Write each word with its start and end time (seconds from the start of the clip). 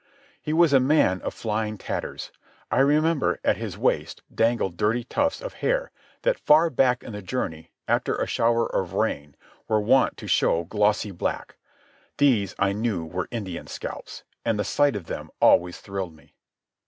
He 0.41 0.51
was 0.51 0.73
a 0.73 0.79
man 0.79 1.21
of 1.21 1.31
flying 1.31 1.77
tatters. 1.77 2.31
I 2.71 2.79
remember, 2.79 3.39
at 3.43 3.57
his 3.57 3.77
waist, 3.77 4.23
dangled 4.33 4.75
dirty 4.75 5.03
tufts 5.03 5.41
of 5.41 5.53
hair 5.61 5.91
that, 6.23 6.39
far 6.39 6.71
back 6.71 7.03
in 7.03 7.11
the 7.13 7.21
journey, 7.21 7.69
after 7.87 8.15
a 8.15 8.25
shower 8.25 8.65
of 8.65 8.93
rain, 8.93 9.35
were 9.67 9.79
wont 9.79 10.17
to 10.17 10.25
show 10.27 10.63
glossy 10.63 11.11
black. 11.11 11.55
These 12.17 12.55
I 12.57 12.73
knew 12.73 13.05
were 13.05 13.27
Indian 13.29 13.67
scalps, 13.67 14.23
and 14.43 14.57
the 14.57 14.63
sight 14.63 14.95
of 14.95 15.05
them 15.05 15.29
always 15.39 15.77
thrilled 15.79 16.15
me. 16.15 16.33